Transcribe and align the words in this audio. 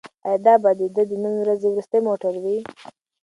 ایا 0.27 0.35
دا 0.45 0.53
به 0.63 0.71
د 0.79 0.81
ده 0.95 1.03
د 1.09 1.11
نن 1.23 1.35
ورځې 1.41 1.67
وروستی 1.69 1.99
موټر 2.07 2.33
وي؟ 2.43 2.57